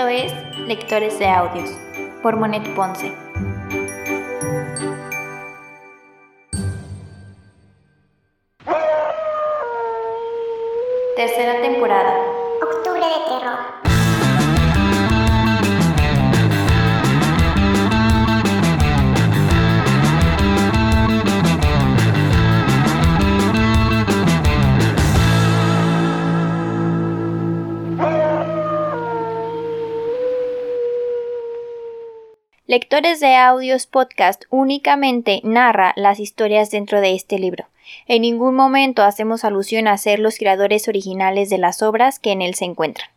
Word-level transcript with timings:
Esto 0.00 0.08
es 0.08 0.58
Lectores 0.66 1.18
de 1.18 1.28
Audios 1.28 1.76
por 2.22 2.34
Monet 2.34 2.66
Ponce. 2.74 3.12
Lectores 32.70 33.18
de 33.18 33.34
Audios 33.34 33.88
Podcast 33.88 34.44
únicamente 34.48 35.40
narra 35.42 35.92
las 35.96 36.20
historias 36.20 36.70
dentro 36.70 37.00
de 37.00 37.16
este 37.16 37.36
libro. 37.36 37.66
En 38.06 38.22
ningún 38.22 38.54
momento 38.54 39.02
hacemos 39.02 39.44
alusión 39.44 39.88
a 39.88 39.98
ser 39.98 40.20
los 40.20 40.38
creadores 40.38 40.86
originales 40.86 41.50
de 41.50 41.58
las 41.58 41.82
obras 41.82 42.20
que 42.20 42.30
en 42.30 42.42
él 42.42 42.54
se 42.54 42.66
encuentran. 42.66 43.10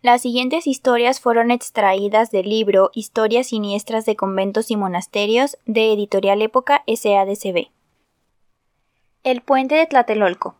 Las 0.00 0.22
siguientes 0.22 0.68
historias 0.68 1.18
fueron 1.18 1.50
extraídas 1.50 2.30
del 2.30 2.48
libro 2.48 2.92
Historias 2.94 3.48
siniestras 3.48 4.06
de 4.06 4.14
conventos 4.14 4.70
y 4.70 4.76
monasterios 4.76 5.58
de 5.66 5.92
Editorial 5.92 6.40
Época 6.40 6.84
SADCB. 6.86 7.66
El 9.24 9.40
puente 9.40 9.74
de 9.74 9.88
Tlatelolco. 9.88 10.54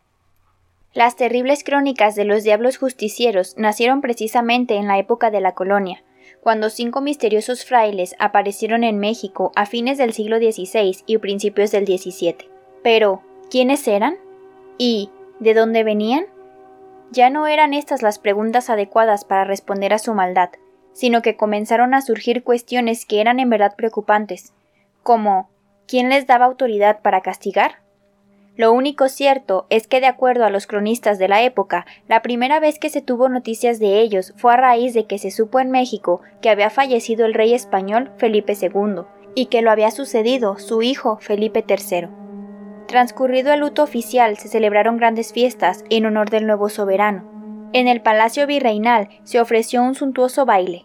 Las 0.93 1.15
terribles 1.15 1.63
crónicas 1.63 2.17
de 2.17 2.25
los 2.25 2.43
diablos 2.43 2.79
justicieros 2.79 3.57
nacieron 3.57 4.01
precisamente 4.01 4.75
en 4.75 4.89
la 4.89 4.99
época 4.99 5.31
de 5.31 5.41
la 5.41 5.53
colonia, 5.53 6.03
cuando 6.41 6.71
cinco 6.71 7.01
misteriosos 7.01 7.65
frailes 7.65 8.15
aparecieron 8.19 8.85
en 8.85 8.99
México 8.99 9.53
a 9.57 9.67
fines 9.67 9.99
del 9.99 10.13
siglo 10.13 10.39
XVI 10.39 11.03
y 11.07 11.19
principios 11.19 11.71
del 11.71 11.87
XVII. 11.87 12.49
Pero, 12.83 13.23
¿quiénes 13.51 13.87
eran? 13.87 14.17
¿Y 14.79 15.11
de 15.39 15.55
dónde 15.55 15.85
venían? 15.85 16.27
Ya 17.11 17.29
no 17.29 17.47
eran 17.47 17.75
estas 17.75 18.03
las 18.03 18.19
preguntas 18.19 18.71
adecuadas 18.71 19.25
para 19.25 19.45
responder 19.45 19.93
a 19.93 19.99
su 19.99 20.15
maldad, 20.15 20.51
sino 20.93 21.23
que 21.23 21.37
comenzaron 21.37 21.93
a 21.95 22.01
surgir 22.01 22.43
cuestiones 22.43 23.05
que 23.05 23.21
eran 23.21 23.41
en 23.41 23.51
verdad 23.51 23.75
preocupantes, 23.77 24.53
como 25.03 25.51
¿quién 25.87 26.09
les 26.09 26.27
daba 26.27 26.47
autoridad 26.47 27.01
para 27.03 27.21
castigar? 27.21 27.83
Lo 28.61 28.75
único 28.75 29.09
cierto 29.09 29.65
es 29.71 29.87
que, 29.87 30.01
de 30.01 30.07
acuerdo 30.07 30.45
a 30.45 30.51
los 30.51 30.67
cronistas 30.67 31.19
de 31.19 31.29
la 31.29 31.43
época, 31.43 31.87
la 32.09 32.21
primera 32.21 32.61
vez 32.61 32.79
que 32.79 32.91
se 32.91 33.01
tuvo 33.01 33.31
noticias 33.31 33.79
de 33.79 34.01
ellos 34.01 34.35
fue 34.37 34.53
a 34.53 34.59
raíz 34.59 34.93
de 34.93 35.07
que 35.07 35.17
se 35.17 35.31
supo 35.31 35.61
en 35.61 35.71
México 35.71 36.21
que 36.43 36.51
había 36.51 36.69
fallecido 36.69 37.25
el 37.25 37.33
rey 37.33 37.55
español 37.55 38.13
Felipe 38.19 38.53
II, 38.53 39.05
y 39.35 39.47
que 39.47 39.63
lo 39.63 39.71
había 39.71 39.91
sucedido 39.91 40.59
su 40.59 40.83
hijo 40.83 41.17
Felipe 41.23 41.65
III. 41.67 42.09
Transcurrido 42.87 43.51
el 43.55 43.61
luto 43.61 43.83
oficial, 43.83 44.37
se 44.37 44.49
celebraron 44.49 44.99
grandes 44.99 45.33
fiestas 45.33 45.83
en 45.89 46.05
honor 46.05 46.29
del 46.29 46.47
nuevo 46.47 46.69
soberano. 46.69 47.71
En 47.73 47.89
el 47.89 48.03
Palacio 48.03 48.47
Virreinal 48.47 49.09
se 49.23 49.41
ofreció 49.41 49.83
un 49.83 49.95
suntuoso 49.95 50.45
baile. 50.45 50.85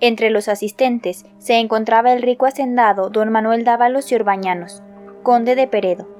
Entre 0.00 0.28
los 0.28 0.48
asistentes 0.48 1.24
se 1.38 1.60
encontraba 1.60 2.12
el 2.12 2.20
rico 2.20 2.44
hacendado 2.44 3.08
don 3.08 3.32
Manuel 3.32 3.64
Dávalos 3.64 4.12
y 4.12 4.16
Orbañanos, 4.16 4.82
conde 5.22 5.54
de 5.54 5.66
Peredo, 5.66 6.19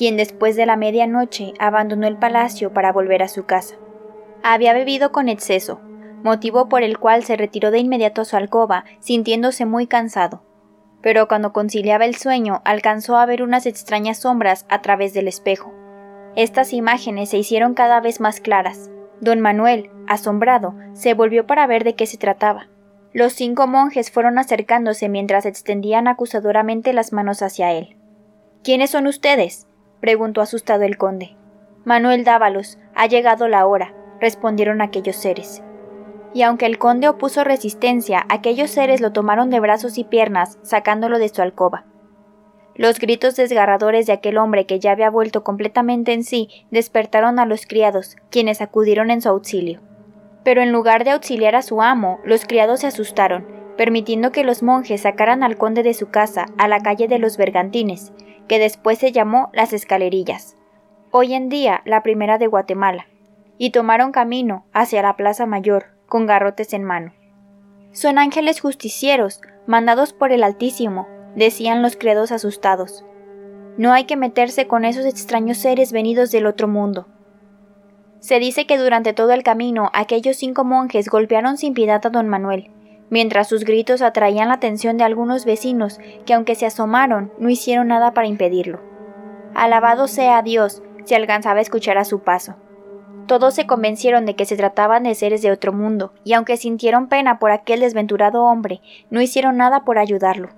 quien 0.00 0.16
después 0.16 0.56
de 0.56 0.64
la 0.64 0.76
medianoche 0.76 1.52
abandonó 1.58 2.06
el 2.06 2.16
palacio 2.16 2.72
para 2.72 2.90
volver 2.90 3.22
a 3.22 3.28
su 3.28 3.44
casa. 3.44 3.74
Había 4.42 4.72
bebido 4.72 5.12
con 5.12 5.28
exceso, 5.28 5.78
motivo 6.22 6.70
por 6.70 6.82
el 6.82 6.98
cual 6.98 7.22
se 7.22 7.36
retiró 7.36 7.70
de 7.70 7.80
inmediato 7.80 8.22
a 8.22 8.24
su 8.24 8.34
alcoba, 8.34 8.86
sintiéndose 9.00 9.66
muy 9.66 9.86
cansado. 9.86 10.42
Pero 11.02 11.28
cuando 11.28 11.52
conciliaba 11.52 12.06
el 12.06 12.14
sueño, 12.14 12.62
alcanzó 12.64 13.18
a 13.18 13.26
ver 13.26 13.42
unas 13.42 13.66
extrañas 13.66 14.20
sombras 14.20 14.64
a 14.70 14.80
través 14.80 15.12
del 15.12 15.28
espejo. 15.28 15.70
Estas 16.34 16.72
imágenes 16.72 17.28
se 17.28 17.36
hicieron 17.36 17.74
cada 17.74 18.00
vez 18.00 18.20
más 18.20 18.40
claras. 18.40 18.90
Don 19.20 19.38
Manuel, 19.40 19.90
asombrado, 20.08 20.76
se 20.94 21.12
volvió 21.12 21.46
para 21.46 21.66
ver 21.66 21.84
de 21.84 21.94
qué 21.94 22.06
se 22.06 22.16
trataba. 22.16 22.68
Los 23.12 23.34
cinco 23.34 23.66
monjes 23.66 24.10
fueron 24.10 24.38
acercándose 24.38 25.10
mientras 25.10 25.44
extendían 25.44 26.08
acusadoramente 26.08 26.94
las 26.94 27.12
manos 27.12 27.42
hacia 27.42 27.72
él. 27.72 27.98
¿Quiénes 28.62 28.88
son 28.88 29.06
ustedes? 29.06 29.66
Preguntó 30.00 30.40
asustado 30.40 30.82
el 30.82 30.96
conde. 30.96 31.36
Manuel 31.84 32.24
Dávalos, 32.24 32.78
ha 32.94 33.06
llegado 33.06 33.48
la 33.48 33.66
hora, 33.66 33.94
respondieron 34.20 34.82
aquellos 34.82 35.16
seres. 35.16 35.62
Y 36.34 36.42
aunque 36.42 36.66
el 36.66 36.78
conde 36.78 37.08
opuso 37.08 37.42
resistencia, 37.44 38.24
aquellos 38.28 38.70
seres 38.70 39.00
lo 39.00 39.12
tomaron 39.12 39.50
de 39.50 39.60
brazos 39.60 39.98
y 39.98 40.04
piernas, 40.04 40.58
sacándolo 40.62 41.18
de 41.18 41.28
su 41.28 41.42
alcoba. 41.42 41.84
Los 42.76 42.98
gritos 42.98 43.36
desgarradores 43.36 44.06
de 44.06 44.12
aquel 44.12 44.38
hombre 44.38 44.64
que 44.64 44.78
ya 44.78 44.92
había 44.92 45.10
vuelto 45.10 45.42
completamente 45.42 46.12
en 46.12 46.24
sí 46.24 46.48
despertaron 46.70 47.38
a 47.38 47.46
los 47.46 47.66
criados, 47.66 48.16
quienes 48.30 48.60
acudieron 48.60 49.10
en 49.10 49.20
su 49.20 49.28
auxilio. 49.28 49.80
Pero 50.44 50.62
en 50.62 50.72
lugar 50.72 51.04
de 51.04 51.10
auxiliar 51.10 51.56
a 51.56 51.62
su 51.62 51.82
amo, 51.82 52.20
los 52.24 52.46
criados 52.46 52.80
se 52.80 52.86
asustaron, 52.86 53.46
permitiendo 53.76 54.32
que 54.32 54.44
los 54.44 54.62
monjes 54.62 55.02
sacaran 55.02 55.42
al 55.42 55.56
conde 55.56 55.82
de 55.82 55.94
su 55.94 56.10
casa 56.10 56.46
a 56.58 56.68
la 56.68 56.80
calle 56.80 57.08
de 57.08 57.18
los 57.18 57.36
Bergantines, 57.36 58.12
que 58.50 58.58
después 58.58 58.98
se 58.98 59.12
llamó 59.12 59.48
Las 59.52 59.72
Escalerillas, 59.72 60.56
hoy 61.12 61.34
en 61.34 61.48
día 61.48 61.82
la 61.84 62.02
primera 62.02 62.36
de 62.36 62.48
Guatemala, 62.48 63.06
y 63.58 63.70
tomaron 63.70 64.10
camino 64.10 64.66
hacia 64.72 65.02
la 65.02 65.14
Plaza 65.16 65.46
Mayor, 65.46 65.92
con 66.08 66.26
garrotes 66.26 66.72
en 66.72 66.82
mano. 66.82 67.12
Son 67.92 68.18
ángeles 68.18 68.60
justicieros, 68.60 69.40
mandados 69.68 70.12
por 70.12 70.32
el 70.32 70.42
Altísimo, 70.42 71.06
decían 71.36 71.80
los 71.80 71.94
credos 71.94 72.32
asustados. 72.32 73.04
No 73.76 73.92
hay 73.92 74.02
que 74.02 74.16
meterse 74.16 74.66
con 74.66 74.84
esos 74.84 75.06
extraños 75.06 75.58
seres 75.58 75.92
venidos 75.92 76.32
del 76.32 76.46
otro 76.46 76.66
mundo. 76.66 77.06
Se 78.18 78.40
dice 78.40 78.66
que 78.66 78.78
durante 78.78 79.12
todo 79.12 79.30
el 79.30 79.44
camino 79.44 79.90
aquellos 79.94 80.36
cinco 80.36 80.64
monjes 80.64 81.08
golpearon 81.08 81.56
sin 81.56 81.72
piedad 81.72 82.04
a 82.04 82.10
don 82.10 82.26
Manuel, 82.26 82.72
mientras 83.10 83.48
sus 83.48 83.64
gritos 83.64 84.00
atraían 84.00 84.48
la 84.48 84.54
atención 84.54 84.96
de 84.96 85.04
algunos 85.04 85.44
vecinos 85.44 85.98
que 86.24 86.32
aunque 86.32 86.54
se 86.54 86.66
asomaron 86.66 87.32
no 87.38 87.50
hicieron 87.50 87.88
nada 87.88 88.14
para 88.14 88.28
impedirlo. 88.28 88.80
Alabado 89.54 90.08
sea 90.08 90.40
Dios, 90.42 90.82
se 91.04 91.16
alcanzaba 91.16 91.58
a 91.58 91.62
escuchar 91.62 91.98
a 91.98 92.04
su 92.04 92.20
paso. 92.20 92.56
Todos 93.26 93.54
se 93.54 93.66
convencieron 93.66 94.26
de 94.26 94.34
que 94.34 94.44
se 94.44 94.56
trataban 94.56 95.04
de 95.04 95.14
seres 95.14 95.42
de 95.42 95.52
otro 95.52 95.72
mundo, 95.72 96.12
y 96.24 96.32
aunque 96.32 96.56
sintieron 96.56 97.08
pena 97.08 97.38
por 97.38 97.52
aquel 97.52 97.80
desventurado 97.80 98.42
hombre, 98.42 98.80
no 99.10 99.20
hicieron 99.20 99.56
nada 99.56 99.84
por 99.84 99.98
ayudarlo. 99.98 100.48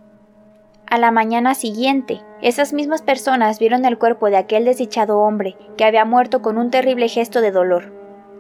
A 0.87 0.99
la 0.99 1.11
mañana 1.11 1.55
siguiente, 1.55 2.21
esas 2.43 2.73
mismas 2.73 3.03
personas 3.03 3.59
vieron 3.59 3.85
el 3.85 3.99
cuerpo 3.99 4.29
de 4.29 4.37
aquel 4.37 4.65
desdichado 4.65 5.19
hombre 5.19 5.57
que 5.77 5.85
había 5.85 6.05
muerto 6.05 6.43
con 6.43 6.59
un 6.59 6.71
terrible 6.71 7.09
gesto 7.09 7.41
de 7.41 7.51
dolor. 7.51 7.93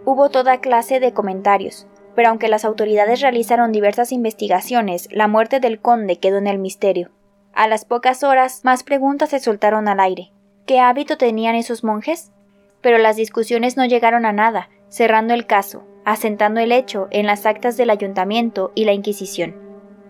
Hubo 0.04 0.28
toda 0.28 0.60
clase 0.60 0.98
de 0.98 1.12
comentarios, 1.12 1.86
pero 2.14 2.28
aunque 2.28 2.48
las 2.48 2.64
autoridades 2.64 3.20
realizaron 3.20 3.72
diversas 3.72 4.12
investigaciones, 4.12 5.08
la 5.10 5.28
muerte 5.28 5.60
del 5.60 5.80
conde 5.80 6.18
quedó 6.18 6.38
en 6.38 6.46
el 6.46 6.58
misterio. 6.58 7.10
A 7.54 7.68
las 7.68 7.84
pocas 7.84 8.22
horas, 8.22 8.62
más 8.64 8.82
preguntas 8.82 9.30
se 9.30 9.40
soltaron 9.40 9.88
al 9.88 10.00
aire. 10.00 10.32
¿Qué 10.66 10.80
hábito 10.80 11.18
tenían 11.18 11.54
esos 11.54 11.84
monjes? 11.84 12.32
Pero 12.80 12.98
las 12.98 13.16
discusiones 13.16 13.76
no 13.76 13.84
llegaron 13.84 14.24
a 14.24 14.32
nada, 14.32 14.70
cerrando 14.88 15.34
el 15.34 15.46
caso, 15.46 15.84
asentando 16.04 16.60
el 16.60 16.72
hecho 16.72 17.08
en 17.10 17.26
las 17.26 17.46
actas 17.46 17.76
del 17.76 17.90
ayuntamiento 17.90 18.72
y 18.74 18.84
la 18.84 18.92
Inquisición. 18.92 19.54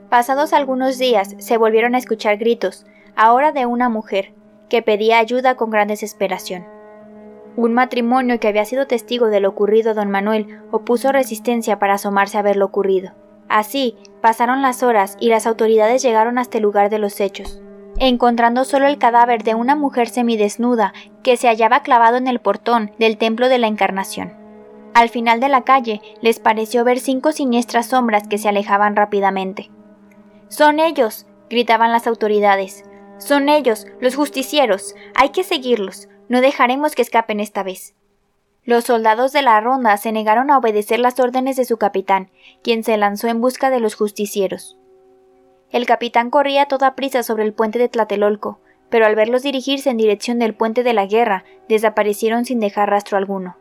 Pasados 0.08 0.52
algunos 0.52 0.98
días 0.98 1.34
se 1.38 1.56
volvieron 1.56 1.94
a 1.94 1.98
escuchar 1.98 2.36
gritos, 2.36 2.86
ahora 3.16 3.52
de 3.52 3.66
una 3.66 3.88
mujer, 3.88 4.34
que 4.68 4.82
pedía 4.82 5.18
ayuda 5.18 5.56
con 5.56 5.70
gran 5.70 5.88
desesperación. 5.88 6.66
Un 7.56 7.74
matrimonio 7.74 8.40
que 8.40 8.48
había 8.48 8.64
sido 8.64 8.86
testigo 8.86 9.26
de 9.26 9.40
lo 9.40 9.50
ocurrido 9.50 9.94
don 9.94 10.10
Manuel 10.10 10.60
opuso 10.70 11.12
resistencia 11.12 11.78
para 11.78 11.94
asomarse 11.94 12.38
a 12.38 12.42
ver 12.42 12.56
lo 12.56 12.66
ocurrido. 12.66 13.12
Así, 13.48 13.96
pasaron 14.22 14.62
las 14.62 14.82
horas 14.82 15.16
y 15.20 15.28
las 15.28 15.46
autoridades 15.46 16.02
llegaron 16.02 16.38
hasta 16.38 16.56
el 16.56 16.62
lugar 16.62 16.88
de 16.88 16.98
los 16.98 17.20
hechos, 17.20 17.60
encontrando 17.98 18.64
solo 18.64 18.86
el 18.86 18.96
cadáver 18.96 19.42
de 19.42 19.54
una 19.54 19.76
mujer 19.76 20.08
semidesnuda 20.08 20.94
que 21.22 21.36
se 21.36 21.48
hallaba 21.48 21.82
clavado 21.82 22.16
en 22.16 22.28
el 22.28 22.38
portón 22.38 22.92
del 22.98 23.18
templo 23.18 23.50
de 23.50 23.58
la 23.58 23.66
Encarnación. 23.66 24.32
Al 24.94 25.10
final 25.10 25.40
de 25.40 25.48
la 25.48 25.62
calle 25.62 26.00
les 26.20 26.38
pareció 26.38 26.84
ver 26.84 27.00
cinco 27.00 27.32
siniestras 27.32 27.86
sombras 27.86 28.28
que 28.28 28.38
se 28.38 28.48
alejaban 28.48 28.96
rápidamente. 28.96 29.70
Son 30.48 30.80
ellos, 30.80 31.26
gritaban 31.48 31.92
las 31.92 32.06
autoridades. 32.06 32.84
Son 33.18 33.48
ellos, 33.48 33.86
los 34.00 34.16
justicieros. 34.16 34.94
Hay 35.14 35.30
que 35.30 35.44
seguirlos. 35.44 36.08
No 36.32 36.40
dejaremos 36.40 36.94
que 36.94 37.02
escapen 37.02 37.40
esta 37.40 37.62
vez. 37.62 37.94
Los 38.64 38.84
soldados 38.84 39.32
de 39.32 39.42
la 39.42 39.60
ronda 39.60 39.94
se 39.98 40.12
negaron 40.12 40.50
a 40.50 40.56
obedecer 40.56 40.98
las 40.98 41.20
órdenes 41.20 41.56
de 41.56 41.66
su 41.66 41.76
capitán, 41.76 42.30
quien 42.62 42.84
se 42.84 42.96
lanzó 42.96 43.28
en 43.28 43.42
busca 43.42 43.68
de 43.68 43.80
los 43.80 43.96
justicieros. 43.96 44.78
El 45.72 45.84
capitán 45.84 46.30
corría 46.30 46.62
a 46.62 46.68
toda 46.68 46.94
prisa 46.94 47.22
sobre 47.22 47.44
el 47.44 47.52
puente 47.52 47.78
de 47.78 47.90
Tlatelolco, 47.90 48.60
pero 48.88 49.04
al 49.04 49.14
verlos 49.14 49.42
dirigirse 49.42 49.90
en 49.90 49.98
dirección 49.98 50.38
del 50.38 50.54
puente 50.54 50.82
de 50.82 50.94
la 50.94 51.04
guerra, 51.04 51.44
desaparecieron 51.68 52.46
sin 52.46 52.60
dejar 52.60 52.88
rastro 52.88 53.18
alguno. 53.18 53.58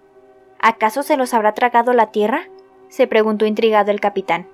¿Acaso 0.57 1.03
se 1.03 1.17
los 1.17 1.33
habrá 1.33 1.53
tragado 1.53 1.91
la 1.91 2.11
tierra? 2.11 2.47
se 2.87 3.05
preguntó 3.05 3.45
intrigado 3.45 3.91
el 3.91 3.99
capitán. 3.99 4.47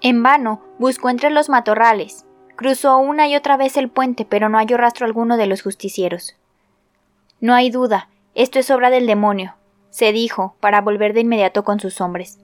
En 0.00 0.20
vano 0.20 0.62
buscó 0.80 1.10
entre 1.10 1.30
los 1.30 1.48
matorrales. 1.48 2.26
Cruzó 2.56 2.98
una 2.98 3.28
y 3.28 3.36
otra 3.36 3.56
vez 3.56 3.76
el 3.76 3.88
puente, 3.88 4.24
pero 4.24 4.48
no 4.48 4.58
halló 4.58 4.78
rastro 4.78 5.06
alguno 5.06 5.36
de 5.36 5.46
los 5.46 5.62
justicieros. 5.62 6.36
No 7.40 7.54
hay 7.54 7.70
duda, 7.70 8.08
esto 8.34 8.58
es 8.58 8.70
obra 8.70 8.88
del 8.88 9.06
demonio, 9.06 9.56
se 9.90 10.12
dijo, 10.12 10.56
para 10.60 10.80
volver 10.80 11.12
de 11.12 11.20
inmediato 11.20 11.64
con 11.64 11.80
sus 11.80 12.00
hombres. 12.00 12.38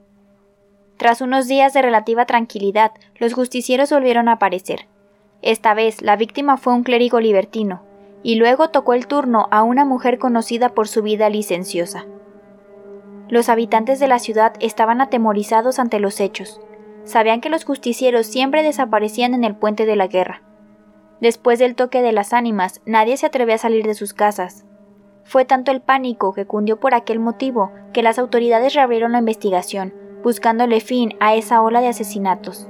Tras 0.99 1.21
unos 1.21 1.49
días 1.49 1.73
de 1.73 1.83
relativa 1.83 2.27
tranquilidad, 2.27 2.93
los 3.17 3.33
justicieros 3.33 3.91
volvieron 3.91 4.29
a 4.29 4.33
aparecer. 4.33 4.87
Esta 5.41 5.75
vez 5.75 6.03
la 6.03 6.17
víctima 6.17 6.59
fue 6.59 6.75
un 6.75 6.83
clérigo 6.83 7.21
libertino, 7.21 7.83
y 8.23 8.37
luego 8.37 8.69
tocó 8.69 8.93
el 8.93 9.07
turno 9.07 9.49
a 9.51 9.63
una 9.63 9.85
mujer 9.85 10.19
conocida 10.19 10.69
por 10.69 10.89
su 10.89 11.03
vida 11.03 11.31
licenciosa. 11.31 12.05
Los 13.29 13.49
habitantes 13.49 13.99
de 13.99 14.09
la 14.09 14.19
ciudad 14.19 14.53
estaban 14.61 15.01
atemorizados 15.01 15.79
ante 15.79 16.01
los 16.01 16.21
hechos. 16.21 16.61
Sabían 17.05 17.41
que 17.41 17.49
los 17.49 17.65
justicieros 17.65 18.27
siempre 18.27 18.63
desaparecían 18.63 19.33
en 19.33 19.45
el 19.45 19.57
puente 19.57 19.87
de 19.87 19.97
la 19.97 20.07
guerra. 20.07 20.43
Después 21.21 21.59
del 21.59 21.75
toque 21.75 22.03
de 22.03 22.13
las 22.13 22.33
ánimas, 22.33 22.83
nadie 22.85 23.17
se 23.17 23.27
atrevía 23.27 23.55
a 23.55 23.59
salir 23.59 23.87
de 23.87 23.95
sus 23.95 24.13
casas. 24.13 24.67
Fue 25.25 25.45
tanto 25.45 25.71
el 25.71 25.81
pánico 25.81 26.33
que 26.33 26.47
cundió 26.47 26.79
por 26.81 26.95
aquel 26.95 27.21
motivo 27.21 27.73
que 27.93 28.03
las 28.03 28.19
autoridades 28.19 28.75
reabrieron 28.75 29.13
la 29.13 29.19
investigación, 29.19 29.95
buscándole 30.23 30.81
fin 30.81 31.15
a 31.21 31.35
esa 31.35 31.63
ola 31.63 31.81
de 31.81 31.89
asesinatos. 31.89 32.69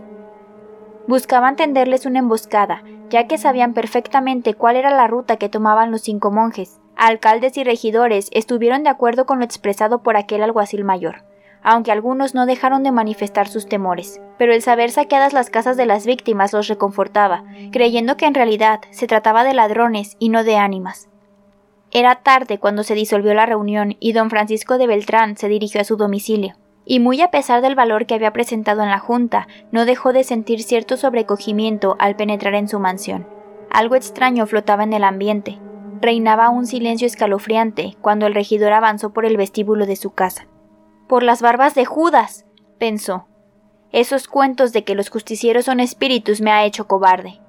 Buscaban 1.07 1.57
tenderles 1.57 2.07
una 2.07 2.21
emboscada, 2.21 2.83
ya 3.11 3.27
que 3.27 3.37
sabían 3.37 3.75
perfectamente 3.75 4.55
cuál 4.55 4.77
era 4.77 4.91
la 4.91 5.07
ruta 5.07 5.37
que 5.37 5.49
tomaban 5.49 5.91
los 5.91 6.03
cinco 6.03 6.31
monjes. 6.31 6.81
Alcaldes 6.97 7.57
y 7.57 7.65
regidores 7.65 8.29
estuvieron 8.33 8.85
de 8.85 8.91
acuerdo 8.91 9.27
con 9.27 9.39
lo 9.39 9.45
expresado 9.45 10.03
por 10.03 10.17
aquel 10.17 10.43
alguacil 10.43 10.85
mayor, 10.85 11.25
aunque 11.63 11.91
algunos 11.91 12.35
no 12.35 12.47
dejaron 12.47 12.83
de 12.83 12.93
manifestar 12.93 13.49
sus 13.49 13.67
temores. 13.67 14.21
Pero 14.39 14.55
el 14.55 14.63
saber 14.63 14.91
saqueadas 14.91 15.33
las 15.33 15.51
casas 15.51 15.77
de 15.77 15.87
las 15.87 16.07
víctimas 16.07 16.53
los 16.53 16.69
reconfortaba, 16.69 17.45
creyendo 17.73 18.17
que 18.17 18.27
en 18.27 18.35
realidad 18.35 18.81
se 18.91 19.07
trataba 19.07 19.45
de 19.45 19.55
ladrones 19.55 20.17
y 20.19 20.29
no 20.29 20.45
de 20.45 20.57
ánimas. 20.57 21.09
Era 21.95 22.17
tarde 22.17 22.59
cuando 22.59 22.85
se 22.85 22.95
disolvió 22.95 23.35
la 23.35 23.45
reunión 23.45 23.97
y 24.01 24.13
don 24.13 24.31
Francisco 24.31 24.79
de 24.79 24.87
Beltrán 24.87 25.37
se 25.37 25.49
dirigió 25.49 25.83
a 25.83 25.85
su 25.85 25.97
domicilio 25.97 26.57
y 26.85 27.01
muy 27.01 27.21
a 27.21 27.31
pesar 27.31 27.63
del 27.63 27.75
valor 27.75 28.07
que 28.07 28.15
había 28.15 28.33
presentado 28.33 28.83
en 28.83 28.89
la 28.89 28.99
Junta, 28.99 29.47
no 29.71 29.85
dejó 29.85 30.13
de 30.13 30.25
sentir 30.25 30.63
cierto 30.63 30.97
sobrecogimiento 30.97 31.97
al 31.99 32.17
penetrar 32.17 32.55
en 32.55 32.69
su 32.69 32.79
mansión. 32.79 33.27
Algo 33.71 33.95
extraño 33.95 34.47
flotaba 34.47 34.83
en 34.83 34.93
el 34.93 35.05
ambiente. 35.05 35.59
Reinaba 36.01 36.49
un 36.51 36.67
silencio 36.67 37.07
escalofriante 37.07 37.97
cuando 38.01 38.27
el 38.27 38.35
regidor 38.35 38.73
avanzó 38.73 39.13
por 39.13 39.25
el 39.25 39.37
vestíbulo 39.37 39.87
de 39.87 39.97
su 39.97 40.13
casa. 40.13 40.47
Por 41.09 41.23
las 41.23 41.43
barbas 41.43 41.75
de 41.75 41.85
Judas, 41.85 42.47
pensó. 42.79 43.29
Esos 43.93 44.27
cuentos 44.27 44.73
de 44.73 44.83
que 44.83 44.95
los 44.95 45.11
justicieros 45.11 45.67
son 45.67 45.79
espíritus 45.79 46.41
me 46.41 46.51
ha 46.51 46.65
hecho 46.65 46.89
cobarde 46.89 47.43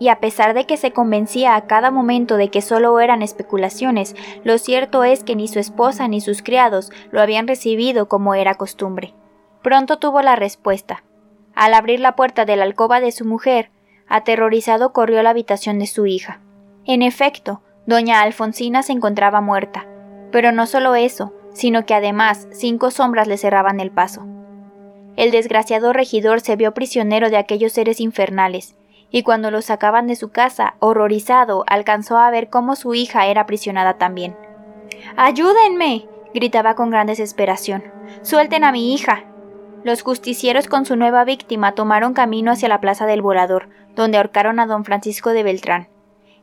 y 0.00 0.08
a 0.08 0.18
pesar 0.18 0.54
de 0.54 0.64
que 0.64 0.78
se 0.78 0.92
convencía 0.92 1.54
a 1.54 1.66
cada 1.66 1.90
momento 1.90 2.38
de 2.38 2.48
que 2.48 2.62
solo 2.62 2.98
eran 2.98 3.20
especulaciones, 3.20 4.16
lo 4.42 4.56
cierto 4.56 5.04
es 5.04 5.22
que 5.22 5.36
ni 5.36 5.46
su 5.46 5.58
esposa 5.60 6.08
ni 6.08 6.22
sus 6.22 6.42
criados 6.42 6.90
lo 7.12 7.20
habían 7.20 7.46
recibido 7.46 8.08
como 8.08 8.34
era 8.34 8.54
costumbre. 8.54 9.14
Pronto 9.62 9.98
tuvo 9.98 10.22
la 10.22 10.36
respuesta. 10.36 11.04
Al 11.54 11.74
abrir 11.74 12.00
la 12.00 12.16
puerta 12.16 12.46
de 12.46 12.56
la 12.56 12.64
alcoba 12.64 13.00
de 13.00 13.12
su 13.12 13.26
mujer, 13.26 13.70
aterrorizado 14.08 14.94
corrió 14.94 15.20
a 15.20 15.22
la 15.22 15.30
habitación 15.30 15.78
de 15.78 15.86
su 15.86 16.06
hija. 16.06 16.40
En 16.86 17.02
efecto, 17.02 17.60
doña 17.84 18.22
Alfonsina 18.22 18.82
se 18.82 18.92
encontraba 18.92 19.42
muerta. 19.42 19.86
Pero 20.32 20.50
no 20.50 20.66
solo 20.66 20.94
eso, 20.94 21.34
sino 21.52 21.84
que 21.84 21.92
además 21.92 22.48
cinco 22.52 22.90
sombras 22.90 23.28
le 23.28 23.36
cerraban 23.36 23.80
el 23.80 23.90
paso. 23.90 24.26
El 25.16 25.30
desgraciado 25.30 25.92
regidor 25.92 26.40
se 26.40 26.56
vio 26.56 26.72
prisionero 26.72 27.28
de 27.28 27.36
aquellos 27.36 27.72
seres 27.72 28.00
infernales, 28.00 28.76
y 29.10 29.22
cuando 29.22 29.50
lo 29.50 29.62
sacaban 29.62 30.06
de 30.06 30.16
su 30.16 30.30
casa, 30.30 30.74
horrorizado, 30.78 31.64
alcanzó 31.66 32.18
a 32.18 32.30
ver 32.30 32.48
cómo 32.48 32.76
su 32.76 32.94
hija 32.94 33.26
era 33.26 33.42
aprisionada 33.42 33.94
también. 33.94 34.36
¡Ayúdenme! 35.16 36.06
gritaba 36.32 36.74
con 36.74 36.90
gran 36.90 37.06
desesperación. 37.08 37.82
¡Suelten 38.22 38.64
a 38.64 38.72
mi 38.72 38.94
hija! 38.94 39.24
Los 39.82 40.02
justicieros 40.02 40.66
con 40.66 40.84
su 40.84 40.94
nueva 40.96 41.24
víctima 41.24 41.72
tomaron 41.72 42.12
camino 42.12 42.52
hacia 42.52 42.68
la 42.68 42.80
plaza 42.80 43.06
del 43.06 43.22
volador, 43.22 43.68
donde 43.96 44.18
ahorcaron 44.18 44.60
a 44.60 44.66
don 44.66 44.84
Francisco 44.84 45.30
de 45.30 45.42
Beltrán, 45.42 45.88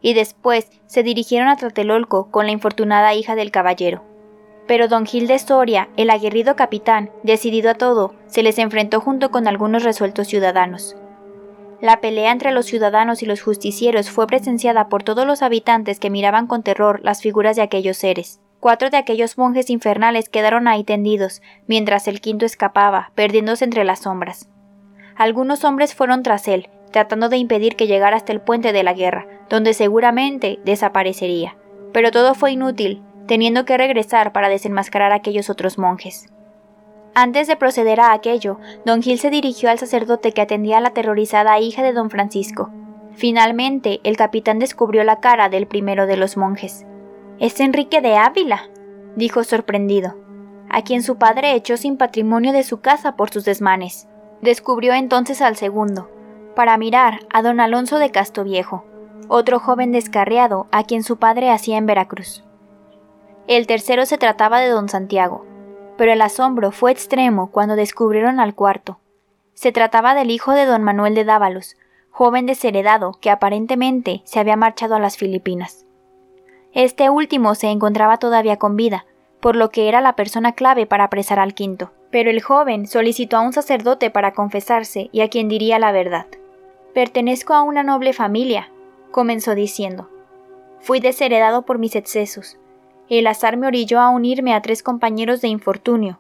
y 0.02 0.14
después 0.14 0.70
se 0.88 1.04
dirigieron 1.04 1.48
a 1.48 1.56
Tlatelolco 1.56 2.32
con 2.32 2.48
la 2.48 2.52
infortunada 2.52 3.14
hija 3.14 3.36
del 3.36 3.52
caballero. 3.52 4.04
Pero 4.68 4.88
don 4.88 5.06
Gil 5.06 5.28
de 5.28 5.40
Soria, 5.40 5.88
el 5.96 6.10
aguerrido 6.10 6.56
capitán, 6.56 7.12
decidido 7.24 7.72
a 7.72 7.76
todo, 7.76 8.16
se 8.26 8.44
les 8.44 8.58
enfrentó 8.58 9.00
junto 9.00 9.32
con 9.32 9.48
algunos 9.48 9.84
resueltos 9.84 10.28
ciudadanos. 10.28 10.98
La 11.80 12.02
pelea 12.02 12.32
entre 12.32 12.52
los 12.52 12.66
ciudadanos 12.66 13.22
y 13.22 13.28
los 13.28 13.42
justicieros 13.42 14.10
fue 14.10 14.26
presenciada 14.26 14.90
por 14.90 15.04
todos 15.04 15.28
los 15.28 15.44
habitantes 15.44 16.00
que 16.00 16.10
miraban 16.10 16.48
con 16.48 16.64
terror 16.64 17.02
las 17.04 17.22
figuras 17.22 17.56
de 17.56 17.62
aquellos 17.62 17.98
seres. 17.98 18.40
Cuatro 18.60 18.90
de 18.90 18.98
aquellos 18.98 19.38
monjes 19.38 19.70
infernales 19.70 20.30
quedaron 20.30 20.68
ahí 20.68 20.84
tendidos, 20.84 21.44
mientras 21.68 22.08
el 22.08 22.20
quinto 22.20 22.46
escapaba, 22.46 23.12
perdiéndose 23.14 23.64
entre 23.64 23.84
las 23.84 24.00
sombras. 24.00 24.50
Algunos 25.16 25.64
hombres 25.64 25.94
fueron 25.94 26.24
tras 26.24 26.48
él, 26.48 26.70
tratando 26.92 27.30
de 27.30 27.38
impedir 27.38 27.76
que 27.76 27.86
llegara 27.86 28.18
hasta 28.18 28.32
el 28.32 28.42
puente 28.42 28.74
de 28.74 28.82
la 28.82 28.94
guerra, 28.94 29.28
donde 29.48 29.76
seguramente 29.76 30.60
desaparecería. 30.66 31.56
Pero 31.94 32.10
todo 32.10 32.34
fue 32.34 32.54
inútil, 32.54 33.04
teniendo 33.28 33.66
que 33.66 33.78
regresar 33.78 34.32
para 34.32 34.50
desenmascarar 34.50 35.12
a 35.12 35.16
aquellos 35.16 35.52
otros 35.52 35.78
monjes. 35.78 36.28
Antes 37.20 37.48
de 37.48 37.56
proceder 37.56 38.00
a 38.00 38.12
aquello, 38.12 38.60
don 38.86 39.02
Gil 39.02 39.18
se 39.18 39.32
dirigió 39.32 39.72
al 39.72 39.80
sacerdote 39.80 40.34
que 40.34 40.42
atendía 40.42 40.78
a 40.78 40.82
la 40.82 40.90
aterrorizada 40.90 41.60
hija 41.60 41.82
de 41.82 41.92
don 41.92 42.12
Francisco. 42.12 42.70
Finalmente, 43.16 44.02
el 44.04 44.16
capitán 44.16 44.60
descubrió 44.60 45.04
la 45.04 45.20
cara 45.20 45.50
del 45.50 45.66
primero 45.66 46.06
de 46.06 46.16
los 46.16 46.38
monjes. 46.38 46.86
Es 47.40 47.60
Enrique 47.60 48.02
de 48.02 48.18
Ávila, 48.18 48.70
dijo 49.16 49.44
sorprendido, 49.44 50.14
a 50.70 50.84
quien 50.84 51.02
su 51.02 51.18
padre 51.18 51.56
echó 51.56 51.76
sin 51.76 51.98
patrimonio 51.98 52.54
de 52.54 52.62
su 52.62 52.82
casa 52.82 53.16
por 53.16 53.32
sus 53.32 53.46
desmanes. 53.46 54.08
Descubrió 54.44 54.94
entonces 54.94 55.42
al 55.42 55.56
segundo, 55.56 56.12
para 56.56 56.78
mirar 56.78 57.22
a 57.34 57.42
don 57.42 57.60
Alonso 57.60 57.98
de 57.98 58.12
Castoviejo, 58.12 58.86
otro 59.28 59.58
joven 59.58 59.92
descarriado 59.92 60.68
a 60.72 60.84
quien 60.84 61.02
su 61.02 61.18
padre 61.18 61.50
hacía 61.50 61.80
en 61.80 61.88
Veracruz. 61.88 62.44
El 63.48 63.66
tercero 63.66 64.06
se 64.06 64.20
trataba 64.20 64.60
de 64.60 64.70
don 64.70 64.88
Santiago, 64.88 65.57
pero 65.98 66.12
el 66.14 66.22
asombro 66.22 66.72
fue 66.72 66.92
extremo 66.92 67.52
cuando 67.52 67.76
descubrieron 67.76 68.40
al 68.40 68.56
cuarto. 68.56 69.00
Se 69.54 69.72
trataba 69.72 70.14
del 70.14 70.32
hijo 70.32 70.54
de 70.54 70.66
don 70.66 70.84
Manuel 70.84 71.16
de 71.16 71.26
Dávalos, 71.26 71.76
joven 72.12 72.46
desheredado 72.46 73.18
que 73.20 73.30
aparentemente 73.30 74.22
se 74.24 74.40
había 74.40 74.56
marchado 74.56 74.96
a 74.96 75.00
las 75.00 75.18
Filipinas. 75.18 75.86
Este 76.74 77.10
último 77.10 77.56
se 77.56 77.68
encontraba 77.68 78.18
todavía 78.18 78.58
con 78.58 78.76
vida, 78.76 79.06
por 79.40 79.56
lo 79.56 79.70
que 79.70 79.88
era 79.88 80.02
la 80.02 80.14
persona 80.14 80.54
clave 80.54 80.86
para 80.86 81.06
apresar 81.06 81.40
al 81.40 81.54
quinto. 81.54 81.92
Pero 82.12 82.30
el 82.30 82.42
joven 82.42 82.88
solicitó 82.88 83.38
a 83.38 83.42
un 83.42 83.54
sacerdote 83.54 84.10
para 84.10 84.34
confesarse 84.34 85.10
y 85.12 85.22
a 85.22 85.30
quien 85.30 85.50
diría 85.50 85.80
la 85.80 85.92
verdad. 85.92 86.28
Pertenezco 86.94 87.54
a 87.54 87.64
una 87.64 87.84
noble 87.84 88.14
familia, 88.14 88.72
comenzó 89.12 89.56
diciendo. 89.56 90.10
Fui 90.80 91.00
desheredado 91.00 91.64
por 91.64 91.80
mis 91.80 91.96
excesos, 91.96 92.58
el 93.16 93.28
azar 93.28 93.58
me 93.58 93.68
orilló 93.68 94.00
a 94.00 94.10
unirme 94.10 94.54
a 94.54 94.62
tres 94.62 94.84
compañeros 94.84 95.42
de 95.42 95.48
infortunio. 95.48 96.20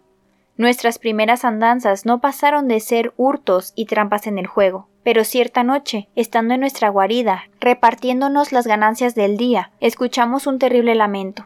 Nuestras 0.55 0.97
primeras 0.97 1.45
andanzas 1.45 2.05
no 2.05 2.19
pasaron 2.19 2.67
de 2.67 2.79
ser 2.79 3.13
hurtos 3.17 3.73
y 3.75 3.85
trampas 3.85 4.25
en 4.25 4.39
el 4.39 4.47
juego, 4.47 4.87
pero 5.03 5.23
cierta 5.23 5.63
noche, 5.63 6.09
estando 6.15 6.53
en 6.53 6.61
nuestra 6.61 6.89
guarida, 6.89 7.43
repartiéndonos 7.59 8.51
las 8.51 8.65
ganancias 8.65 9.13
del 9.13 9.37
día, 9.37 9.71
escuchamos 9.79 10.47
un 10.47 10.57
terrible 10.57 10.95
lamento. 10.95 11.45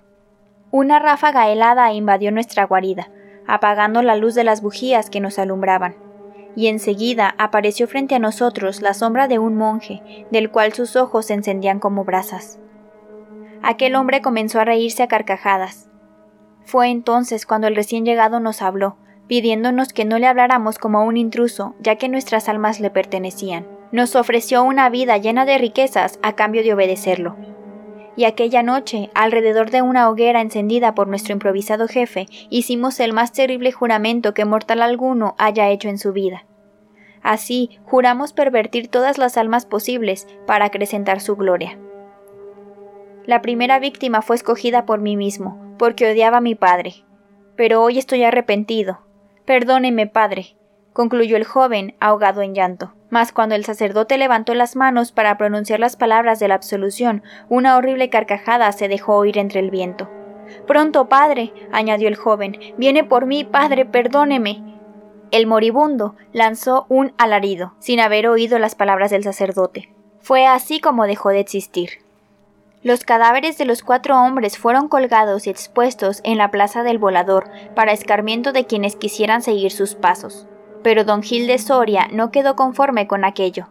Una 0.72 1.00
ráfaga 1.00 1.50
helada 1.50 1.92
invadió 1.92 2.32
nuestra 2.32 2.66
guarida, 2.66 3.10
apagando 3.48 4.02
la 4.02 4.16
luz 4.16 4.36
de 4.36 4.46
las 4.46 4.62
bujías 4.62 5.10
que 5.10 5.20
nos 5.20 5.38
alumbraban, 5.38 5.96
y 6.56 6.68
enseguida 6.68 7.36
apareció 7.38 7.88
frente 7.88 8.16
a 8.16 8.20
nosotros 8.20 8.82
la 8.82 8.94
sombra 8.94 9.28
de 9.28 9.40
un 9.40 9.58
monje, 9.58 10.26
del 10.32 10.50
cual 10.50 10.72
sus 10.72 10.96
ojos 10.96 11.26
se 11.26 11.34
encendían 11.34 11.80
como 11.80 12.06
brasas. 12.06 12.60
Aquel 13.64 13.96
hombre 13.96 14.22
comenzó 14.22 14.60
a 14.60 14.66
reírse 14.66 15.04
a 15.04 15.08
carcajadas. 15.08 15.90
Fue 16.66 16.90
entonces 16.90 17.46
cuando 17.46 17.68
el 17.68 17.76
recién 17.76 18.06
llegado 18.06 18.40
nos 18.40 18.62
habló, 18.62 18.98
pidiéndonos 19.28 19.94
que 19.94 20.06
no 20.06 20.20
le 20.20 20.28
habláramos 20.28 20.78
como 20.78 21.00
a 21.00 21.04
un 21.04 21.16
intruso, 21.18 21.76
ya 21.80 21.96
que 21.96 22.10
nuestras 22.10 22.50
almas 22.50 22.80
le 22.80 22.90
pertenecían. 22.90 23.68
Nos 23.92 24.16
ofreció 24.16 24.64
una 24.64 24.90
vida 24.90 25.18
llena 25.18 25.46
de 25.46 25.58
riquezas 25.58 26.20
a 26.24 26.34
cambio 26.34 26.64
de 26.64 26.74
obedecerlo. 26.74 27.36
Y 28.16 28.26
aquella 28.26 28.64
noche, 28.64 29.10
alrededor 29.14 29.70
de 29.70 29.82
una 29.82 30.10
hoguera 30.10 30.42
encendida 30.42 30.96
por 30.96 31.08
nuestro 31.08 31.34
improvisado 31.34 31.88
jefe, 31.88 32.26
hicimos 32.50 33.00
el 33.00 33.14
más 33.14 33.32
terrible 33.32 33.72
juramento 33.72 34.34
que 34.34 34.46
mortal 34.46 34.82
alguno 34.82 35.36
haya 35.38 35.70
hecho 35.70 35.88
en 35.88 35.98
su 35.98 36.14
vida. 36.14 36.46
Así, 37.22 37.80
juramos 37.84 38.34
pervertir 38.34 38.88
todas 38.88 39.18
las 39.18 39.38
almas 39.38 39.66
posibles 39.66 40.28
para 40.46 40.66
acrecentar 40.66 41.22
su 41.22 41.36
gloria. 41.36 41.78
La 43.26 43.42
primera 43.42 43.80
víctima 43.80 44.22
fue 44.22 44.36
escogida 44.36 44.86
por 44.86 45.00
mí 45.00 45.16
mismo, 45.16 45.76
porque 45.78 46.12
odiaba 46.12 46.38
a 46.38 46.42
mi 46.42 46.56
padre. 46.56 47.06
Pero 47.56 47.84
hoy 47.84 48.00
estoy 48.00 48.24
arrepentido. 48.24 49.00
Perdóneme, 49.46 50.08
padre, 50.08 50.56
concluyó 50.94 51.38
el 51.38 51.44
joven, 51.44 51.96
ahogado 52.00 52.42
en 52.42 52.56
llanto. 52.56 52.94
Mas 53.10 53.32
cuando 53.32 53.56
el 53.56 53.66
sacerdote 53.66 54.18
levantó 54.18 54.54
las 54.56 54.76
manos 54.76 55.12
para 55.12 55.38
pronunciar 55.38 55.80
las 55.80 55.96
palabras 55.96 56.40
de 56.40 56.48
la 56.48 56.56
absolución, 56.56 57.24
una 57.50 57.78
horrible 57.78 58.10
carcajada 58.10 58.72
se 58.72 58.88
dejó 58.88 59.18
oír 59.18 59.38
entre 59.38 59.60
el 59.60 59.70
viento. 59.70 60.10
Pronto, 60.66 61.08
padre, 61.08 61.54
añadió 61.72 62.08
el 62.08 62.16
joven, 62.16 62.58
viene 62.78 63.04
por 63.04 63.26
mí, 63.26 63.44
padre, 63.44 63.86
perdóneme. 63.86 64.64
El 65.32 65.48
moribundo 65.48 66.16
lanzó 66.34 66.86
un 66.90 67.14
alarido, 67.18 67.74
sin 67.80 68.00
haber 68.00 68.28
oído 68.28 68.60
las 68.60 68.76
palabras 68.76 69.12
del 69.12 69.24
sacerdote. 69.24 69.94
Fue 70.20 70.46
así 70.46 70.80
como 70.80 71.06
dejó 71.06 71.30
de 71.30 71.40
existir. 71.40 71.90
Los 72.84 73.04
cadáveres 73.06 73.60
de 73.60 73.66
los 73.66 73.84
cuatro 73.84 74.20
hombres 74.20 74.58
fueron 74.58 74.88
colgados 74.88 75.46
y 75.46 75.52
expuestos 75.52 76.20
en 76.24 76.40
la 76.40 76.50
plaza 76.50 76.82
del 76.82 76.98
volador 76.98 77.48
para 77.76 77.92
escarmiento 77.92 78.54
de 78.54 78.66
quienes 78.66 78.96
quisieran 78.96 79.44
seguir 79.44 79.72
sus 79.72 79.94
pasos. 79.94 80.48
Pero 80.82 81.04
don 81.04 81.22
Gil 81.22 81.46
de 81.46 81.60
Soria 81.60 82.08
no 82.12 82.32
quedó 82.32 82.56
conforme 82.56 83.06
con 83.06 83.24
aquello. 83.24 83.68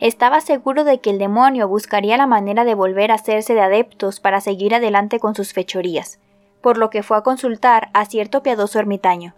Estaba 0.00 0.42
seguro 0.42 0.84
de 0.84 1.00
que 1.00 1.08
el 1.08 1.18
demonio 1.18 1.66
buscaría 1.66 2.18
la 2.18 2.26
manera 2.26 2.64
de 2.64 2.74
volver 2.74 3.10
a 3.10 3.14
hacerse 3.14 3.54
de 3.54 3.62
adeptos 3.62 4.20
para 4.20 4.42
seguir 4.42 4.74
adelante 4.74 5.18
con 5.18 5.34
sus 5.34 5.54
fechorías, 5.54 6.20
por 6.60 6.76
lo 6.76 6.90
que 6.90 7.02
fue 7.02 7.16
a 7.16 7.22
consultar 7.22 7.88
a 7.94 8.04
cierto 8.04 8.42
piadoso 8.42 8.78
ermitaño. 8.78 9.34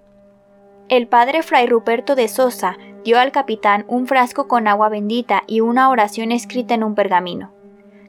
El 0.88 1.06
padre 1.06 1.44
Fray 1.44 1.68
Ruperto 1.68 2.16
de 2.16 2.26
Sosa 2.26 2.76
dio 3.04 3.20
al 3.20 3.30
capitán 3.30 3.84
un 3.86 4.08
frasco 4.08 4.48
con 4.48 4.66
agua 4.66 4.88
bendita 4.88 5.44
y 5.46 5.60
una 5.60 5.88
oración 5.88 6.32
escrita 6.32 6.74
en 6.74 6.82
un 6.82 6.96
pergamino. 6.96 7.53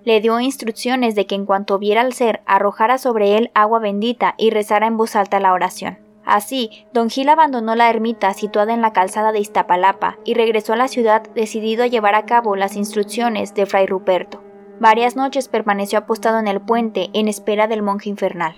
Le 0.05 0.21
dio 0.21 0.39
instrucciones 0.39 1.15
de 1.15 1.25
que 1.25 1.35
en 1.35 1.45
cuanto 1.45 1.79
viera 1.79 2.01
al 2.01 2.13
ser 2.13 2.41
arrojara 2.45 2.99
sobre 2.99 3.37
él 3.37 3.51
agua 3.55 3.79
bendita 3.79 4.35
y 4.37 4.51
rezara 4.51 4.85
en 4.85 4.97
voz 4.97 5.15
alta 5.15 5.39
la 5.39 5.51
oración. 5.51 5.97
Así, 6.23 6.85
don 6.93 7.09
Gil 7.09 7.27
abandonó 7.29 7.75
la 7.75 7.89
ermita 7.89 8.33
situada 8.33 8.73
en 8.73 8.81
la 8.81 8.93
calzada 8.93 9.31
de 9.31 9.39
Iztapalapa 9.39 10.17
y 10.23 10.35
regresó 10.35 10.73
a 10.73 10.75
la 10.75 10.87
ciudad 10.87 11.23
decidido 11.33 11.83
a 11.83 11.87
llevar 11.87 12.15
a 12.15 12.25
cabo 12.25 12.55
las 12.55 12.75
instrucciones 12.75 13.53
de 13.55 13.65
Fray 13.65 13.87
Ruperto. 13.87 14.43
Varias 14.79 15.15
noches 15.15 15.47
permaneció 15.47 15.99
apostado 15.99 16.39
en 16.39 16.47
el 16.47 16.61
puente 16.61 17.09
en 17.13 17.27
espera 17.27 17.67
del 17.67 17.81
monje 17.81 18.09
infernal. 18.09 18.55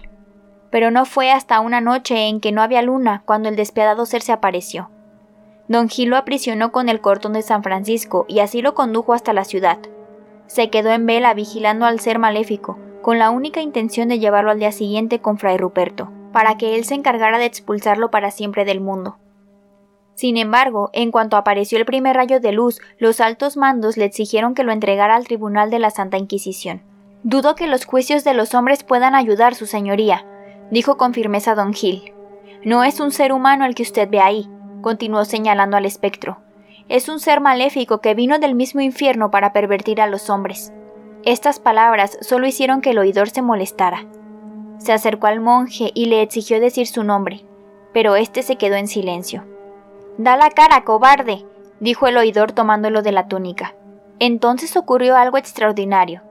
Pero 0.69 0.91
no 0.91 1.05
fue 1.05 1.31
hasta 1.31 1.61
una 1.61 1.79
noche 1.79 2.27
en 2.27 2.41
que 2.41 2.51
no 2.51 2.61
había 2.61 2.81
luna 2.81 3.23
cuando 3.25 3.47
el 3.47 3.55
despiadado 3.55 4.05
ser 4.05 4.21
se 4.21 4.33
apareció. 4.33 4.89
Don 5.69 5.87
Gil 5.87 6.09
lo 6.09 6.17
aprisionó 6.17 6.71
con 6.71 6.89
el 6.89 6.99
cortón 7.01 7.33
de 7.33 7.41
San 7.41 7.63
Francisco 7.63 8.25
y 8.27 8.39
así 8.39 8.61
lo 8.61 8.73
condujo 8.73 9.13
hasta 9.13 9.33
la 9.33 9.43
ciudad. 9.43 9.77
Se 10.47 10.69
quedó 10.69 10.91
en 10.91 11.05
vela 11.05 11.33
vigilando 11.33 11.85
al 11.85 11.99
ser 11.99 12.19
maléfico, 12.19 12.79
con 13.01 13.19
la 13.19 13.29
única 13.29 13.61
intención 13.61 14.07
de 14.07 14.19
llevarlo 14.19 14.51
al 14.51 14.59
día 14.59 14.71
siguiente 14.71 15.19
con 15.19 15.37
Fray 15.37 15.57
Ruperto 15.57 16.11
para 16.37 16.55
que 16.55 16.75
él 16.75 16.85
se 16.85 16.93
encargara 16.93 17.39
de 17.39 17.45
expulsarlo 17.45 18.11
para 18.11 18.29
siempre 18.29 18.63
del 18.63 18.79
mundo. 18.79 19.17
Sin 20.13 20.37
embargo, 20.37 20.91
en 20.93 21.11
cuanto 21.11 21.35
apareció 21.35 21.79
el 21.79 21.85
primer 21.85 22.15
rayo 22.15 22.39
de 22.39 22.51
luz, 22.51 22.79
los 22.99 23.21
altos 23.21 23.57
mandos 23.57 23.97
le 23.97 24.05
exigieron 24.05 24.53
que 24.53 24.63
lo 24.63 24.71
entregara 24.71 25.15
al 25.15 25.25
tribunal 25.25 25.71
de 25.71 25.79
la 25.79 25.89
Santa 25.89 26.17
Inquisición. 26.17 26.83
Dudo 27.23 27.55
que 27.55 27.65
los 27.65 27.85
juicios 27.85 28.23
de 28.23 28.35
los 28.35 28.53
hombres 28.53 28.83
puedan 28.83 29.15
ayudar, 29.15 29.55
su 29.55 29.65
señoría, 29.65 30.25
dijo 30.69 30.97
con 30.97 31.15
firmeza 31.15 31.55
don 31.55 31.73
Gil. 31.73 32.13
No 32.63 32.83
es 32.83 32.99
un 32.99 33.11
ser 33.11 33.31
humano 33.31 33.65
el 33.65 33.75
que 33.75 33.83
usted 33.83 34.09
ve 34.09 34.19
ahí, 34.19 34.47
continuó 34.81 35.25
señalando 35.25 35.77
al 35.77 35.85
espectro. 35.85 36.37
Es 36.89 37.09
un 37.09 37.19
ser 37.19 37.41
maléfico 37.41 37.99
que 37.99 38.13
vino 38.13 38.39
del 38.39 38.55
mismo 38.55 38.79
infierno 38.79 39.29
para 39.29 39.51
pervertir 39.51 39.99
a 39.99 40.07
los 40.07 40.29
hombres. 40.29 40.71
Estas 41.25 41.59
palabras 41.59 42.17
solo 42.21 42.47
hicieron 42.47 42.79
que 42.79 42.91
el 42.91 42.97
oidor 42.97 43.29
se 43.29 43.41
molestara. 43.41 44.05
Se 44.77 44.93
acercó 44.93 45.27
al 45.27 45.41
monje 45.41 45.91
y 45.93 46.05
le 46.05 46.21
exigió 46.21 46.61
decir 46.61 46.87
su 46.87 47.03
nombre, 47.03 47.43
pero 47.93 48.15
éste 48.15 48.41
se 48.41 48.55
quedó 48.55 48.75
en 48.75 48.87
silencio. 48.87 49.43
Da 50.17 50.37
la 50.37 50.49
cara, 50.49 50.85
cobarde, 50.85 51.45
dijo 51.81 52.07
el 52.07 52.15
oidor 52.15 52.53
tomándolo 52.53 53.01
de 53.01 53.11
la 53.11 53.27
túnica. 53.27 53.75
Entonces 54.19 54.77
ocurrió 54.77 55.17
algo 55.17 55.37
extraordinario. 55.37 56.21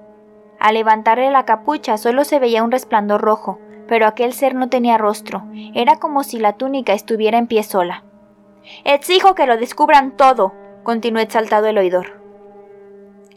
Al 0.59 0.73
levantarle 0.73 1.31
la 1.31 1.45
capucha 1.45 1.99
solo 1.99 2.25
se 2.25 2.39
veía 2.39 2.65
un 2.65 2.73
resplandor 2.73 3.21
rojo, 3.21 3.59
pero 3.89 4.07
aquel 4.07 4.33
ser 4.33 4.55
no 4.55 4.71
tenía 4.71 4.97
rostro, 4.97 5.45
era 5.75 5.97
como 5.97 6.25
si 6.25 6.39
la 6.39 6.55
túnica 6.55 6.95
estuviera 6.95 7.37
en 7.37 7.47
pie 7.47 7.63
sola. 7.63 8.06
Exijo 8.85 9.35
que 9.35 9.47
lo 9.47 9.57
descubran 9.57 10.17
todo, 10.17 10.53
continuó 10.83 11.21
exaltado 11.21 11.67
el 11.67 11.79
oidor. 11.79 12.21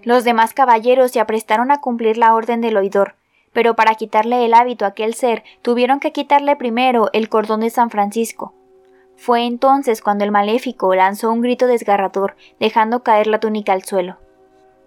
Los 0.03 0.23
demás 0.23 0.53
caballeros 0.53 1.11
se 1.11 1.19
aprestaron 1.19 1.71
a 1.71 1.81
cumplir 1.81 2.17
la 2.17 2.33
orden 2.33 2.61
del 2.61 2.77
oidor, 2.77 3.15
pero 3.53 3.75
para 3.75 3.95
quitarle 3.95 4.45
el 4.45 4.53
hábito 4.53 4.85
a 4.85 4.89
aquel 4.89 5.13
ser 5.13 5.43
tuvieron 5.61 5.99
que 5.99 6.11
quitarle 6.11 6.55
primero 6.55 7.09
el 7.13 7.27
cordón 7.27 7.61
de 7.61 7.69
San 7.69 7.89
Francisco. 7.89 8.53
Fue 9.17 9.45
entonces 9.45 10.01
cuando 10.01 10.23
el 10.23 10.31
maléfico 10.31 10.95
lanzó 10.95 11.29
un 11.31 11.41
grito 11.41 11.67
desgarrador, 11.67 12.37
dejando 12.59 13.03
caer 13.03 13.27
la 13.27 13.41
túnica 13.41 13.73
al 13.73 13.83
suelo. 13.83 14.17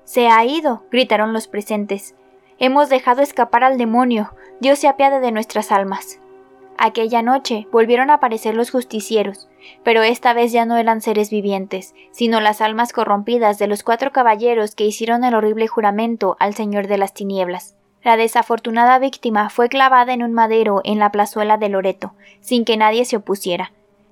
Se 0.05 0.29
ha 0.29 0.43
ido, 0.47 0.85
gritaron 0.91 1.35
los 1.35 1.49
presentes. 1.49 2.15
Hemos 2.59 2.89
dejado 2.89 3.21
escapar 3.21 3.63
al 3.63 3.77
demonio. 3.77 4.35
Dios 4.59 4.79
se 4.79 4.89
apiade 4.89 5.21
de 5.21 5.33
nuestras 5.33 5.71
almas. 5.71 6.19
Aquella 6.85 7.23
noche 7.23 7.69
volvieron 7.71 8.11
a 8.11 8.15
aparecer 8.15 8.57
los 8.57 8.73
justicieros, 8.73 9.49
pero 9.85 10.03
esta 10.03 10.33
vez 10.33 10.51
ya 10.51 10.65
no 10.65 10.77
eran 10.77 11.01
seres 11.01 11.31
vivientes, 11.31 11.95
sino 12.11 12.41
las 12.41 12.61
almas 12.61 12.93
corrompidas 12.93 13.57
de 13.61 13.69
los 13.69 13.85
cuatro 13.85 14.11
caballeros 14.11 14.75
que 14.75 14.85
hicieron 14.85 15.23
el 15.23 15.37
horrible 15.37 15.69
juramento 15.69 16.37
al 16.41 16.55
Señor 16.55 16.89
de 16.89 16.99
las 16.99 17.15
Tinieblas. 17.15 17.77
La 18.03 18.17
desafortunada 18.17 18.99
víctima 18.99 19.49
fue 19.49 19.69
clavada 19.69 20.12
en 20.12 20.25
un 20.25 20.33
madero 20.33 20.81
en 20.83 20.99
la 20.99 21.12
plazuela 21.12 21.57
de 21.57 21.69
Loreto, 21.69 22.15
sin 22.41 22.65
que 22.65 22.77
nadie 22.77 23.05
se 23.05 23.15
opusiera, 23.15 23.71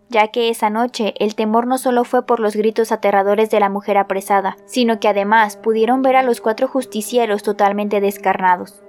ya 0.08 0.28
que 0.28 0.48
esa 0.48 0.70
noche 0.70 1.14
el 1.18 1.34
temor 1.34 1.66
no 1.66 1.76
solo 1.76 2.04
fue 2.04 2.24
por 2.24 2.38
los 2.38 2.54
gritos 2.54 2.92
aterradores 2.92 3.50
de 3.50 3.58
la 3.58 3.68
mujer 3.68 3.98
apresada, 3.98 4.56
sino 4.66 5.00
que 5.00 5.08
además 5.08 5.56
pudieron 5.56 6.02
ver 6.02 6.14
a 6.14 6.22
los 6.22 6.40
cuatro 6.40 6.68
justicieros 6.68 7.42
totalmente 7.42 8.00
descarnados. 8.00 8.80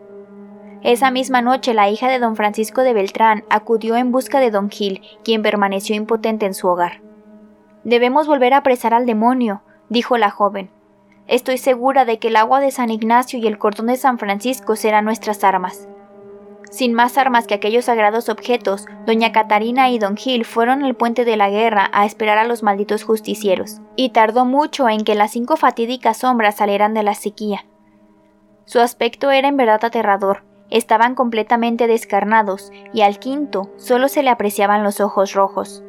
Esa 0.84 1.12
misma 1.12 1.44
noche 1.44 1.76
la 1.76 1.90
hija 1.90 2.10
de 2.10 2.18
don 2.18 2.36
Francisco 2.36 2.82
de 2.82 2.94
Beltrán 2.94 3.44
acudió 3.50 3.98
en 3.98 4.12
busca 4.12 4.40
de 4.40 4.50
don 4.50 4.72
Gil, 4.72 5.02
quien 5.24 5.44
permaneció 5.44 5.96
impotente 5.96 6.48
en 6.48 6.56
su 6.56 6.68
hogar. 6.68 7.02
Debemos 7.84 8.26
volver 8.28 8.54
a 8.54 8.58
apresar 8.58 8.94
al 8.94 9.06
demonio, 9.06 9.62
dijo 9.90 10.18
la 10.18 10.32
joven. 10.32 10.72
Estoy 11.28 11.60
segura 11.60 12.04
de 12.04 12.18
que 12.18 12.30
el 12.30 12.36
agua 12.36 12.60
de 12.60 12.72
San 12.72 12.90
Ignacio 12.90 13.38
y 13.38 13.46
el 13.46 13.60
cordón 13.60 13.88
de 13.88 13.96
San 13.96 14.18
Francisco 14.18 14.76
serán 14.76 15.06
nuestras 15.06 15.44
armas. 15.44 15.88
Sin 16.72 16.94
más 16.94 17.18
armas 17.18 17.48
que 17.48 17.54
aquellos 17.54 17.86
sagrados 17.86 18.28
objetos, 18.30 18.86
doña 19.06 19.32
Catarina 19.32 19.92
y 19.92 20.00
don 20.00 20.18
Gil 20.18 20.46
fueron 20.46 20.84
al 20.84 20.96
puente 20.96 21.26
de 21.26 21.38
la 21.38 21.50
guerra 21.50 21.92
a 21.94 22.06
esperar 22.06 22.40
a 22.40 22.46
los 22.46 22.64
malditos 22.64 23.04
justicieros, 23.04 23.82
y 23.96 24.10
tardó 24.10 24.46
mucho 24.46 24.90
en 24.90 25.04
que 25.04 25.14
las 25.14 25.32
cinco 25.32 25.58
fatídicas 25.58 26.18
sombras 26.18 26.56
salieran 26.56 26.94
de 26.94 27.04
la 27.04 27.14
sequía. 27.14 27.66
Su 28.66 28.80
aspecto 28.80 29.32
era 29.32 29.50
en 29.50 29.58
verdad 29.58 29.84
aterrador, 29.84 30.44
estaban 30.72 31.13
completamente 31.13 31.86
descarnados, 31.88 32.72
y 32.94 33.01
al 33.01 33.20
quinto 33.20 33.70
solo 33.78 34.08
se 34.08 34.24
le 34.24 34.30
apreciaban 34.32 34.84
los 34.84 35.00
ojos 35.00 35.34
rojos. 35.34 35.84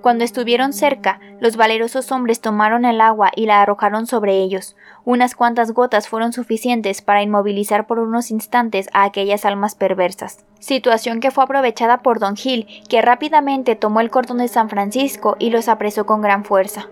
Cuando 0.00 0.24
estuvieron 0.24 0.72
cerca, 0.72 1.20
los 1.40 1.56
valerosos 1.56 2.10
hombres 2.10 2.40
tomaron 2.40 2.86
el 2.86 3.02
agua 3.02 3.30
y 3.36 3.44
la 3.44 3.60
arrojaron 3.60 4.06
sobre 4.06 4.38
ellos. 4.38 4.74
Unas 5.04 5.34
cuantas 5.34 5.72
gotas 5.72 6.08
fueron 6.08 6.32
suficientes 6.32 7.02
para 7.02 7.22
inmovilizar 7.22 7.86
por 7.86 7.98
unos 7.98 8.30
instantes 8.30 8.88
a 8.94 9.04
aquellas 9.04 9.44
almas 9.44 9.74
perversas. 9.74 10.44
Situación 10.58 11.20
que 11.20 11.30
fue 11.30 11.44
aprovechada 11.44 11.98
por 11.98 12.18
don 12.18 12.36
Gil, 12.36 12.66
que 12.88 13.02
rápidamente 13.02 13.76
tomó 13.76 14.00
el 14.00 14.10
cordón 14.10 14.38
de 14.38 14.48
San 14.48 14.70
Francisco 14.70 15.36
y 15.38 15.50
los 15.50 15.68
apresó 15.68 16.06
con 16.06 16.22
gran 16.22 16.44
fuerza. 16.44 16.88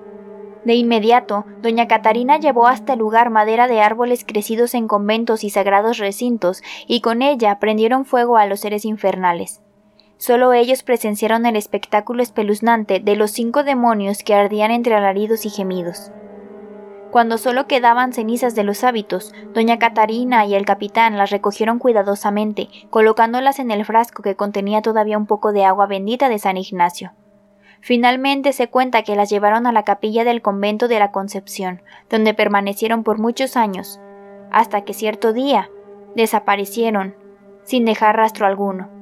De 0.69 0.75
inmediato, 0.75 1.47
doña 1.63 1.89
Catarina 1.89 2.39
llevó 2.39 2.67
hasta 2.67 2.93
el 2.93 2.99
lugar 2.99 3.31
madera 3.31 3.69
de 3.69 3.81
árboles 3.81 4.23
crecidos 4.23 4.75
en 4.75 4.87
conventos 4.87 5.43
y 5.43 5.49
sagrados 5.49 5.97
recintos, 5.97 6.63
y 6.87 7.01
con 7.01 7.23
ella 7.23 7.59
prendieron 7.59 8.05
fuego 8.05 8.37
a 8.37 8.45
los 8.45 8.61
seres 8.61 8.85
infernales. 8.85 9.63
Solo 10.19 10.53
ellos 10.53 10.83
presenciaron 10.83 11.47
el 11.47 11.57
espectáculo 11.57 12.23
espeluznante 12.23 13.01
de 13.01 13.17
los 13.17 13.31
cinco 13.31 13.65
demonios 13.65 14.23
que 14.23 14.35
ardían 14.35 14.71
entre 14.71 14.95
alaridos 14.95 15.47
y 15.47 15.49
gemidos. 15.49 16.13
Cuando 17.11 17.39
solo 17.39 17.67
quedaban 17.67 18.13
cenizas 18.13 18.55
de 18.55 18.65
los 18.65 18.85
hábitos, 18.85 19.33
doña 19.55 19.79
Catarina 19.79 20.45
y 20.45 20.55
el 20.55 20.67
capitán 20.67 21.17
las 21.17 21.31
recogieron 21.31 21.79
cuidadosamente, 21.79 22.69
colocándolas 22.91 23.59
en 23.59 23.71
el 23.71 23.87
frasco 23.87 24.23
que 24.23 24.37
contenía 24.37 24.83
todavía 24.83 25.17
un 25.17 25.25
poco 25.25 25.53
de 25.53 25.65
agua 25.65 25.87
bendita 25.87 26.29
de 26.29 26.39
San 26.39 26.59
Ignacio. 26.59 27.13
Finalmente 27.81 28.53
se 28.53 28.69
cuenta 28.69 29.03
que 29.03 29.17
las 29.17 29.31
llevaron 29.31 29.67
a 29.67 29.73
la 29.73 29.85
capilla 29.85 30.25
del 30.25 30.43
convento 30.43 30.89
de 30.89 30.99
la 30.99 31.13
Concepción, 31.13 31.83
donde 32.11 32.35
permanecieron 32.35 33.05
por 33.05 33.19
muchos 33.19 33.57
años, 33.57 34.01
hasta 34.51 34.83
que 34.83 34.95
cierto 34.95 35.33
día 35.33 35.71
desaparecieron, 36.15 37.15
sin 37.65 37.85
dejar 37.85 38.17
rastro 38.17 38.47
alguno. 38.47 38.98